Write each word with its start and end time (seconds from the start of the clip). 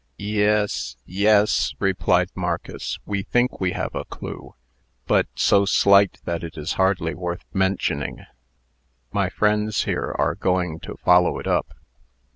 "Yes 0.17 0.95
yes," 1.05 1.75
replied 1.77 2.29
Marcus. 2.33 2.97
"We 3.05 3.21
think 3.21 3.61
we 3.61 3.73
have 3.73 3.93
a 3.93 4.03
clue; 4.03 4.55
but 5.05 5.27
so 5.35 5.63
slight, 5.63 6.17
that 6.25 6.43
it 6.43 6.57
is 6.57 6.73
hardly 6.73 7.13
worth 7.13 7.45
mentioning. 7.53 8.25
My 9.11 9.29
friends 9.29 9.83
here 9.83 10.15
are 10.17 10.33
going 10.33 10.79
to 10.79 10.97
follow 11.05 11.37
it 11.37 11.45
up." 11.45 11.75